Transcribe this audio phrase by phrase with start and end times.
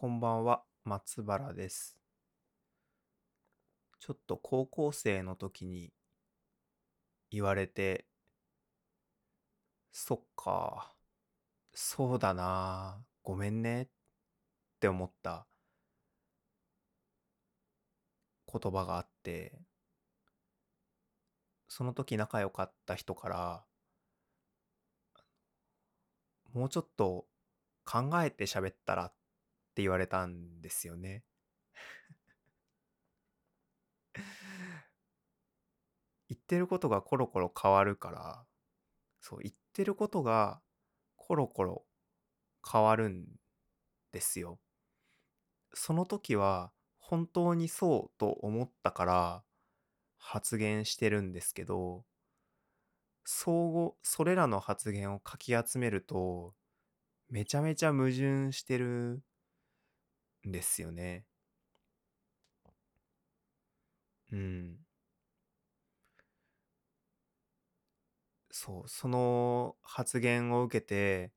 [0.00, 1.98] こんばんは、松原です。
[3.98, 5.92] ちょっと高校生の時に
[7.30, 8.06] 言われて、
[9.92, 10.94] そっか、
[11.74, 13.88] そうだな、ごめんねっ
[14.80, 15.46] て思った
[18.50, 19.60] 言葉があって、
[21.68, 23.64] その時仲良かった人から、
[26.54, 27.26] もうちょっと
[27.84, 29.12] 考えて喋ったらっ
[29.80, 31.24] って言われたんですよね。
[36.28, 38.46] 言ってることがコロコロ変わるから、
[39.20, 40.60] そう、言ってることが
[41.16, 41.86] コロコロ
[42.70, 43.26] 変わるん
[44.12, 44.60] ですよ。
[45.72, 49.44] その時は本当にそうと思ったから
[50.18, 52.04] 発言してるんですけど、
[53.24, 56.54] 相互、それらの発言をかき集めると、
[57.30, 59.22] めちゃめちゃ矛盾してる
[60.44, 61.24] ですよね。
[64.32, 64.78] うん。
[68.52, 71.32] そう、その発言を受けて、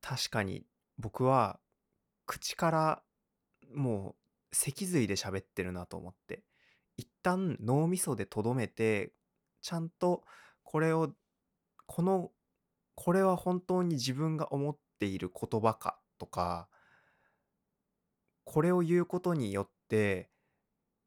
[0.00, 0.64] 確かに
[0.98, 1.58] 僕は
[2.26, 3.02] 口から
[3.74, 4.16] も
[4.52, 6.44] う脊髄で喋ってるなと思って、
[6.96, 9.12] 一旦脳みそでとどめて、
[9.62, 10.24] ちゃんと
[10.64, 11.12] これを、
[11.86, 12.32] この、
[12.96, 16.68] これは本当に自分が思っている言葉かとか、
[18.44, 20.30] これを言うことによって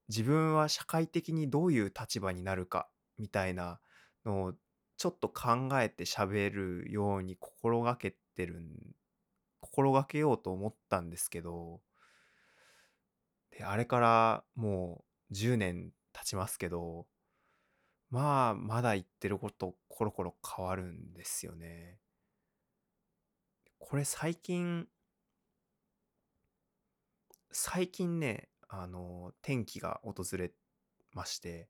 [0.09, 3.79] 自分は社会的にどういう立場になるかみたいな
[4.25, 4.53] のを
[4.97, 6.49] ちょっと考えて喋
[6.83, 8.61] るように心がけてる
[9.61, 11.79] 心がけようと思ったんですけど
[13.57, 17.05] であれからもう10年経ちますけど
[18.09, 21.99] まあまだ言ってることコロコロ変わるんですよね。
[23.77, 24.87] これ最近
[27.51, 30.53] 最近ね、あの、転機が訪れ
[31.13, 31.69] まして、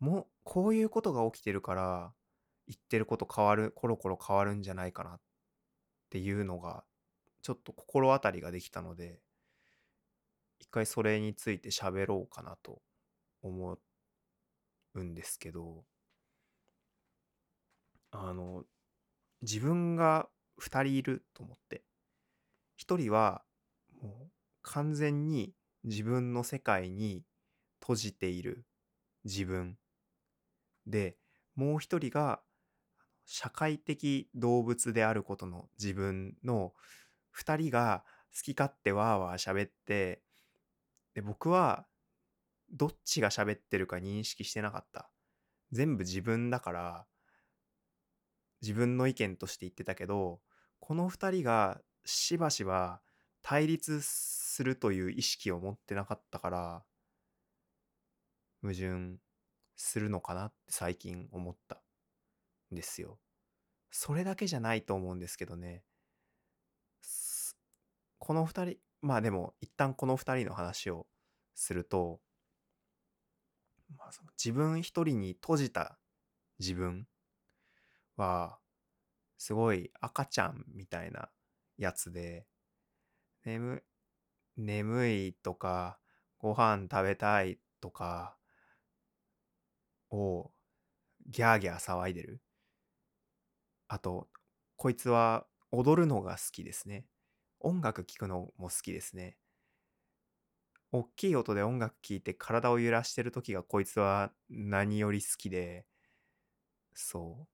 [0.00, 2.14] もう、こういうことが起きてるから、
[2.68, 5.20] 言ってること変わる、コロコロ変わるんじゃないかなっ
[6.10, 6.84] ていうのが、
[7.42, 9.22] ちょっと心当たりができたので、
[10.58, 12.82] 一回それについて喋ろうかなと
[13.42, 13.78] 思
[14.94, 15.84] うんですけど、
[18.10, 18.64] あの、
[19.42, 21.84] 自分が2人いると思って、
[22.76, 23.44] 1人は
[24.02, 24.32] もう
[24.64, 25.52] 完全に
[25.84, 27.22] 自分の世界に
[27.80, 28.64] 閉じている
[29.24, 29.78] 自分。
[30.86, 31.16] で
[31.54, 32.40] もう一人が
[33.24, 36.72] 社会的動物であることの自分の
[37.30, 38.04] 二人が
[38.36, 40.22] 好き勝手わーわー喋って
[41.14, 41.86] で僕は
[42.70, 45.10] どっちが喋ってるか認識してなかった。
[45.72, 47.06] 全部自分だから
[48.62, 50.40] 自分の意見として言ってたけど
[50.80, 53.00] この二人がしばしば
[53.42, 56.84] 対立すするという意識を持ってなかったから
[58.62, 59.16] 矛盾
[59.74, 61.82] するのかなって最近思った
[62.72, 63.18] んですよ。
[63.90, 65.82] それだけじゃないと思うんですけどね。
[68.18, 71.08] この2人まあでも一旦この2人の話を
[71.56, 72.20] すると、
[73.98, 75.98] まあ、その自分一人に閉じた
[76.60, 77.08] 自分
[78.16, 78.60] は
[79.36, 81.28] すごい赤ちゃんみたいな
[81.76, 82.46] やつで
[83.44, 83.82] 眠
[84.56, 86.00] 眠いとか、
[86.38, 88.36] ご飯食べたいとか
[90.10, 90.50] を
[91.26, 92.42] ギャーギャー騒いでる。
[93.88, 94.28] あと、
[94.76, 97.06] こいつは踊るのが好きですね。
[97.60, 99.38] 音楽聴くのも好きですね。
[100.92, 105.86] 大きい音で音楽聴いて体を揺らしてる時がこいつは何より好きで、
[106.94, 107.48] そう。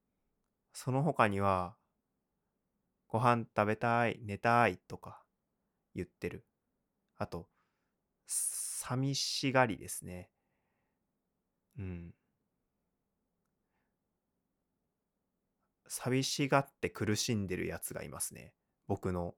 [0.75, 1.77] その他には、
[3.09, 5.22] ご飯食べたい、寝たいとか
[5.94, 6.47] 言ってる。
[7.20, 7.50] あと、
[8.26, 10.31] 寂しがりですね。
[11.78, 12.14] うん。
[15.86, 18.54] 寂しがって苦しんでるやつがいますね。
[18.86, 19.34] 僕の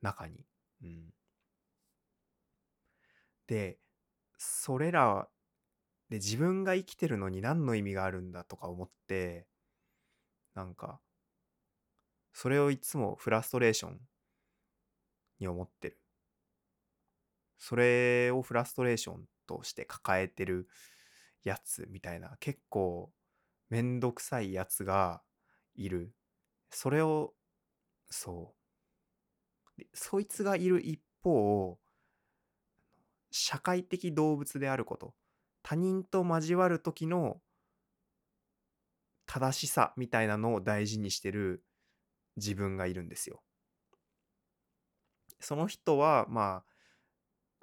[0.00, 0.46] 中に。
[0.82, 1.12] うん。
[3.46, 3.78] で、
[4.38, 5.28] それら
[6.10, 9.46] で自分が生きてるのに何の意味があるんだとか思って、
[10.54, 11.00] なんか、
[12.32, 14.00] それをいつもフラストレーション
[15.40, 16.00] に思ってる。
[17.58, 20.68] それをフラストレーションとして抱えてる
[21.42, 23.12] やつみたいな結構
[23.70, 25.22] めんどくさいやつが
[25.74, 26.14] いる。
[26.70, 27.34] それを、
[28.10, 28.54] そ
[29.78, 29.82] う。
[29.94, 31.78] そいつがいる一方、
[33.30, 35.14] 社会的動物であること。
[35.62, 37.42] 他人と交わる時の
[39.26, 41.62] 正しさみたいなのを大事にしてる
[42.36, 43.42] 自分がいるんですよ。
[45.40, 46.64] その人はま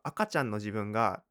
[0.03, 1.23] あ赤ちゃんの自分が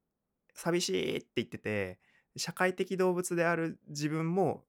[0.55, 2.01] 寂しいって言ってて
[2.37, 4.65] 社会的動物である自分も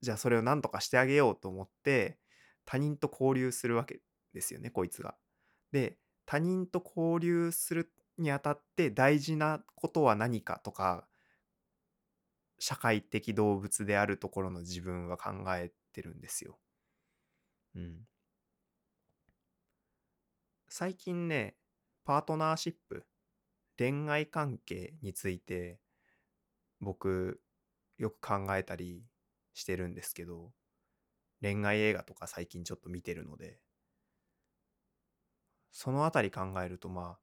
[0.00, 2.18] じゃあそれを何とかしてあげようと思って
[2.64, 4.00] 他人と交流するわけ
[4.32, 5.16] ですよねこいつが。
[5.72, 11.06] で他人と交流するにあたって大事なことは何かとか
[12.60, 16.60] 社会的動物であるところの自分は考えてるんですよ。
[17.74, 18.06] うん。
[20.72, 21.56] 最近ね、
[22.04, 23.04] パートナーシップ、
[23.76, 25.80] 恋愛関係について
[26.80, 27.42] 僕
[27.98, 29.04] よく考えたり
[29.52, 30.52] してるんですけど、
[31.42, 33.58] 恋愛映画とか最近ちょっと見てるので、
[35.72, 37.20] そのあたり考えるとまあ、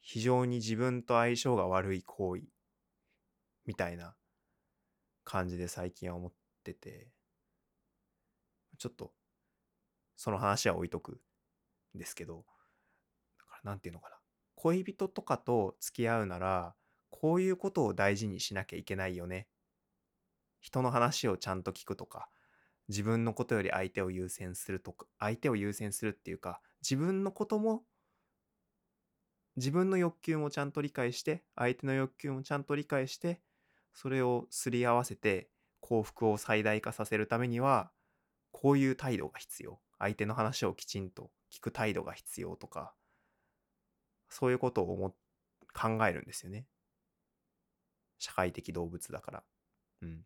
[0.00, 2.42] 非常に自分と相性が悪い行為
[3.64, 4.16] みたいな
[5.22, 6.32] 感じで最近は思っ
[6.64, 7.12] てて、
[8.76, 9.12] ちょっと
[10.16, 11.20] その話は置いとく。
[11.98, 12.44] ですけど、
[13.38, 14.16] だからなんていうのかな。
[14.56, 16.74] 恋人とかと付き合うなら、
[17.10, 19.48] こういうことを大事にしなきゃいけないよね。
[20.60, 22.28] 人の話をちゃんと聞くとか、
[22.88, 27.84] 自分のことより相手を優先するとか、相手を優先するっていうか、自分のことも
[29.56, 33.40] 自分の欲求もちゃんと理解して相手の欲求もちゃんと理解して
[33.92, 35.50] それをすり合わせて
[35.80, 37.90] 幸福を最大化させるためには
[38.50, 42.94] こういう態度が必要相手の話をきちんと聞く態度が必要とか
[44.28, 45.14] そういうことを思
[45.74, 46.66] 考えるんですよね。
[48.18, 49.42] 社会的動物だから。
[50.02, 50.24] うん。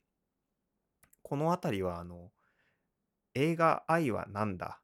[1.22, 2.30] この辺りはあの
[3.34, 4.80] 映画「愛は何だ?」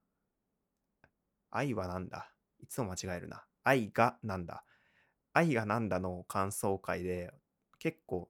[1.50, 2.32] 愛は何だ？
[2.60, 3.44] いつも間違えるな。
[3.62, 4.64] 愛がなんだ？
[5.34, 7.32] 愛がなんだの感想会で
[7.78, 8.28] 結構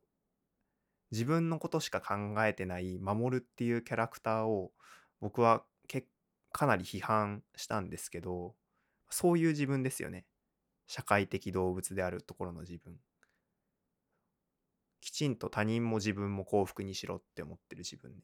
[1.10, 4.72] 自分のことしか考えてない守るっていうキャラクターを
[5.20, 5.64] 僕は
[6.52, 8.54] かなり批判したんですけど
[9.10, 10.24] そういう自分ですよね。
[10.86, 12.96] 社会的動物であるところの自分。
[15.00, 18.22] きちんと他人も自分も幸福にしろって思ってる自分ね。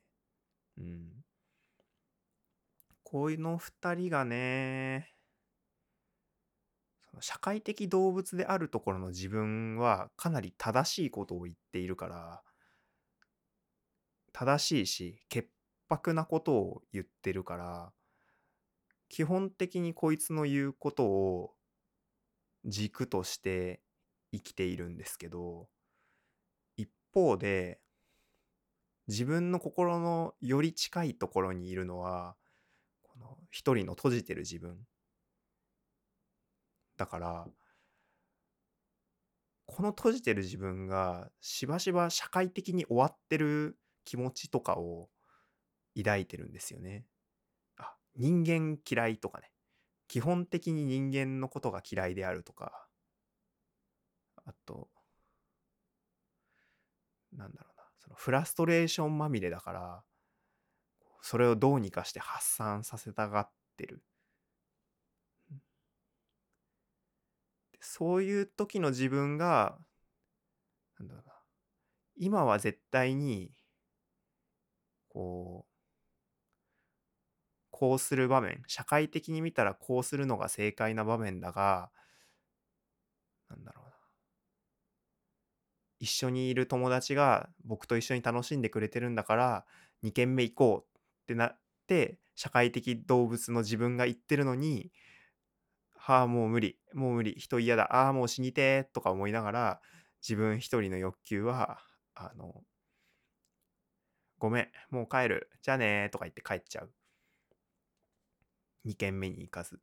[0.78, 1.24] うん。
[3.02, 5.14] こういうの2人がね
[7.20, 12.42] 社会的動物であるところの自分はかなり正しいことを言っているから
[14.32, 15.48] 正しいし潔
[15.88, 17.92] 白なことを言ってるから
[19.08, 21.54] 基本的にこいつの言うことを
[22.64, 23.80] 軸として
[24.32, 25.68] 生きているんですけど
[26.76, 27.80] 一方で
[29.06, 32.36] 自分の心のより近いところにいるのは
[33.02, 34.78] この一人の閉じてる自分
[36.98, 37.46] だから
[39.66, 45.08] この閉じてる自分がしばしば社会的に終わってる気持ちとかを
[45.96, 47.04] 抱いてるんですよね。
[48.18, 49.50] 人間嫌いとかね。
[50.08, 52.88] 基本的に人間のことが嫌いであるとか。
[54.44, 54.88] あと
[57.32, 57.84] なんだろうな。
[57.98, 60.02] そのフラストレーションまみれだから
[61.20, 64.02] それをどうにかして発散させたがってる。
[67.80, 69.78] そういう時の自分が、
[70.98, 71.32] なんだろうな、
[72.16, 73.52] 今は絶対に、
[75.08, 75.67] こう、
[77.78, 81.90] こうする場面、社会的に見たらこうするのが正解な場面だが、
[83.50, 84.08] なんだろうな。
[86.00, 89.66] 一緒にいる友達が僕と一緒に楽しんでくれてるんだから
[90.02, 94.90] 2軒目行こうってなって社会的動物の自分が言ってるのに
[96.06, 99.80] ああ、もう無理、もう無理、人嫌だ、ああ、もう死にてとか思いながら、
[100.22, 101.78] 自分一人の欲求は、
[102.14, 102.64] あの、
[104.38, 106.92] ごめん、もう帰る、じゃあねとか言って帰っちゃう。
[108.84, 109.80] 2軒目に行かず。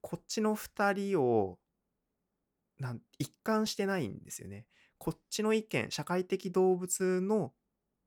[0.00, 1.58] こっちの2人を
[2.78, 4.66] なん一貫してないんですよね。
[4.98, 7.52] こっちの意見、社会的動物の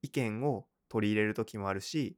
[0.01, 2.17] 意見を取り入れる時もあるし、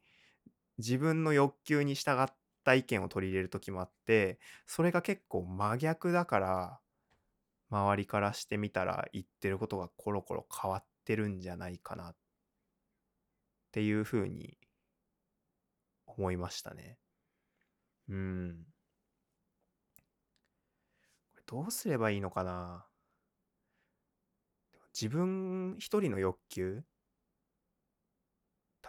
[0.78, 2.28] 自分の欲求に従っ
[2.64, 6.80] た意見を取り入れる時もあってそれが結構真逆だから
[7.70, 12.16] 周りからしてみたら言ってることがコロコロ変わってるんじゃないかなっ
[13.72, 14.58] ていうふうに
[16.18, 16.98] 思いましたね。
[18.10, 18.66] うん。
[21.32, 22.86] これどうすればいいのかな？
[24.94, 26.84] 自分一人の欲求？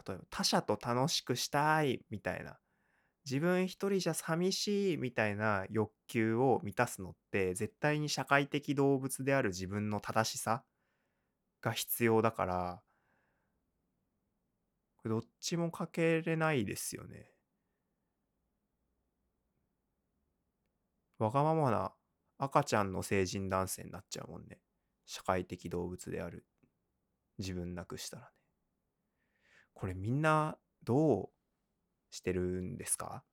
[0.07, 2.59] 例えば他者と楽しくしたいみたいな
[3.25, 10.65] 自分一人じゃ寂しいみたいな欲求を満たすのって絶対に社会的動物である自分の正しさ
[11.61, 12.83] が必要だから
[15.03, 17.33] これどっちもかけれないですよね。
[21.19, 21.93] わがままな
[22.39, 24.61] 赤ちゃんの成人男性になっちゃうもんね。
[25.07, 26.47] 社会的動物である
[27.39, 28.29] 自分なくしたらね。
[29.75, 31.31] これみんなどう
[32.11, 33.25] してるんですか？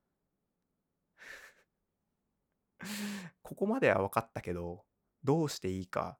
[3.42, 4.84] ここまでは分かったけど、
[5.24, 6.18] どうしていいか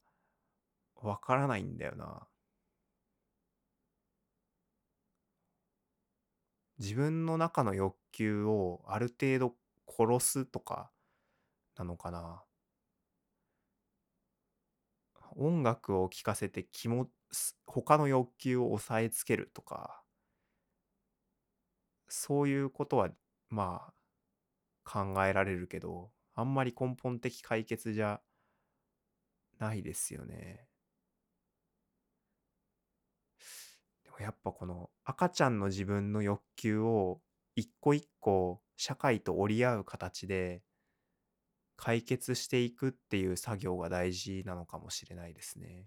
[0.97, 2.28] 分からないんだよな。
[6.80, 9.54] 自分の中の欲求をある程度
[9.88, 10.90] 殺すとか
[11.76, 12.44] なのかな。
[15.37, 17.08] 音楽を聴かせて気も
[17.66, 20.02] 他の欲求を抑えつけるとか
[22.08, 23.08] そういうことは
[23.49, 23.94] まあ
[24.84, 28.20] 考えられるけどあんまり根本的解決じゃ
[29.58, 30.66] ないですよね。
[34.04, 37.20] でもやっぱこの赤ちゃんの自分の欲求を
[37.56, 40.62] 一個一個社会と折り合う形で
[41.76, 45.86] 解決していくっていう作業が大事なのかもしれないですね。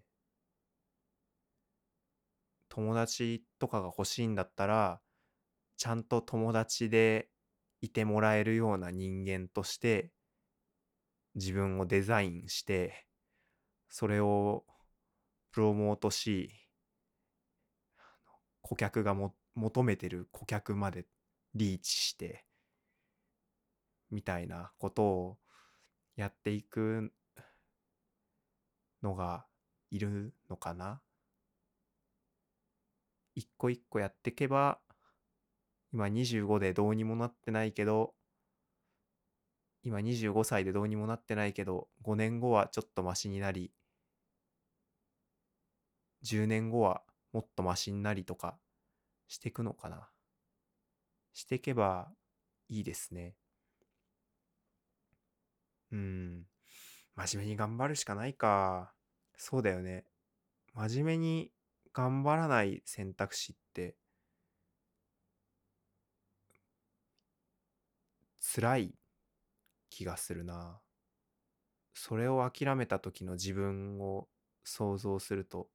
[2.70, 5.00] 友達とかが欲しいんだったら
[5.78, 7.30] ちゃんと友達で
[7.82, 10.12] いてもらえるような人間として
[11.36, 13.06] 自分をデザインして
[13.90, 14.66] それを
[15.52, 16.63] プロモートし
[18.64, 21.06] 顧客がも求めてる顧客まで
[21.54, 22.46] リーチして
[24.10, 25.38] みたいなことを
[26.16, 27.12] やっていく
[29.04, 29.46] のが
[29.92, 31.02] いるのかな。
[33.36, 34.80] 一個一個やっていけば
[35.92, 38.14] 今25でどうにもなってないけど
[39.84, 43.72] 今25歳でどうにもなってないけど5年後はちょっとマシになり
[46.24, 47.02] 10年後は
[47.34, 48.58] もっとマシになりとか
[49.28, 50.10] していくのかな
[51.34, 52.12] していけば
[52.70, 53.36] いいですね。
[55.92, 56.46] うん。
[57.16, 58.94] 真面目に頑張るしかないか。
[59.36, 60.06] そうだよね。
[60.74, 61.52] 真面目に
[61.94, 63.96] 頑張らない選択肢って
[68.40, 68.96] 辛い
[69.90, 70.80] 気がするな。
[71.94, 74.28] それを諦めた時の自分を
[74.64, 75.70] 想像すると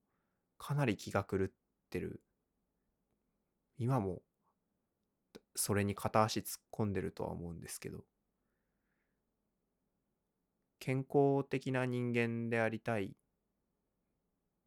[0.58, 1.48] かなり気が狂っ
[1.90, 2.22] てる。
[3.78, 4.22] 今も
[5.54, 8.04] それに片足突っ込んでるとは思うんですけど。
[10.80, 13.16] 健康的な人間でありたい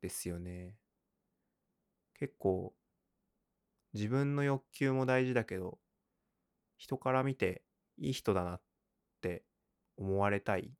[0.02, 0.76] ですよね。
[2.16, 2.74] 結構
[3.94, 5.80] 自分の欲求も大事だけど
[6.78, 7.64] 人から見て
[7.98, 8.62] いい人だなっ
[9.22, 9.44] て
[9.98, 10.72] 思われたい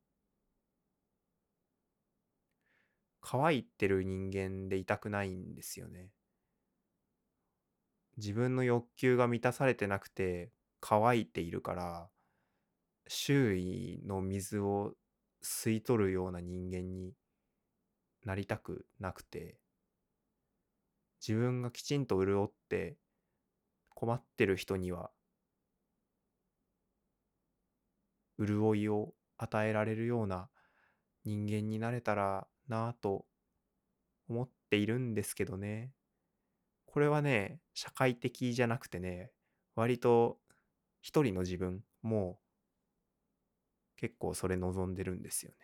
[3.22, 6.10] 可愛いてる人間でいたくないんですよね。
[8.18, 12.10] 自分の欲求が満たされてなくて乾いているから
[13.06, 14.92] 周囲の水を
[15.42, 17.14] 吸い取るような人間に
[18.24, 19.56] なりたくなくて
[21.26, 22.96] 自分がきちんと潤って
[23.94, 25.10] 困ってる人には
[28.38, 30.48] 潤いを与えられるような
[31.24, 33.26] 人間になれたらなぁと
[34.28, 35.92] 思っているんですけどね
[36.86, 39.30] これはね社会的じゃなくてね
[39.74, 40.38] 割と
[41.00, 42.38] 一人の自分も
[43.96, 45.56] 結構それ望んでるんですよね。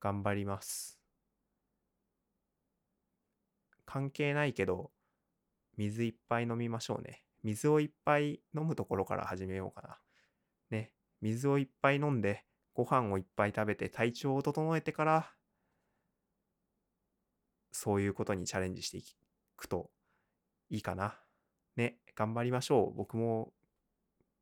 [0.00, 0.98] 頑張ります。
[3.86, 4.90] 関係ないけど、
[5.76, 7.22] 水いっぱい飲みましょうね。
[7.42, 9.98] 水をいっぱい飲むところから始めようかな。
[10.70, 10.92] ね。
[11.22, 12.44] 水をいっぱい飲んで、
[12.84, 15.30] ご飯をいっぱい食べて体調を整えてから、
[17.72, 19.04] そういうことにチャレンジしてい
[19.56, 19.90] くと
[20.70, 21.18] いいかな。
[21.76, 21.98] ね。
[22.16, 22.96] 頑張りましょう。
[22.96, 23.52] 僕も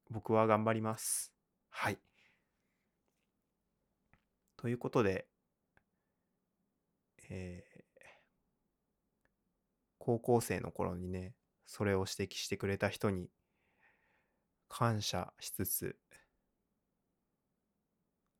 [0.09, 1.33] 僕は頑張ります。
[1.69, 1.99] はい。
[4.57, 5.27] ということで、
[7.29, 8.05] えー、
[9.99, 11.35] 高校生の頃にね、
[11.67, 13.31] それを指摘してくれた人に
[14.69, 15.97] 感謝しつつ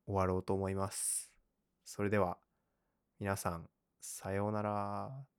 [0.09, 1.31] 終わろうと思います。
[1.85, 2.39] それでは
[3.19, 3.69] 皆さん、
[4.01, 5.38] さようなら。